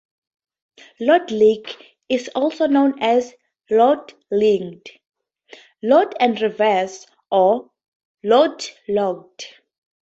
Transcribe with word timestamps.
Load-link 0.99 1.77
is 2.09 2.27
also 2.33 2.65
known 2.65 2.95
as 3.03 3.35
"load-linked", 3.69 4.89
"load 5.83 6.15
and 6.19 6.41
reserve", 6.41 7.05
or 7.29 7.69
"load-locked". 8.23 9.61